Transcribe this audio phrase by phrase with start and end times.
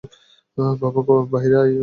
[0.81, 1.73] বাবা, বাইরে আয়।